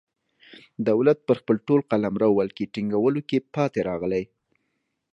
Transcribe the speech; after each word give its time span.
دولت 0.89 1.17
پر 1.27 1.35
خپل 1.41 1.55
ټول 1.67 1.79
قلمرو 1.91 2.29
ولکې 2.39 2.71
ټینګولو 2.73 3.21
کې 3.29 3.37
پاتې 3.53 3.79
راغلی. 3.89 4.23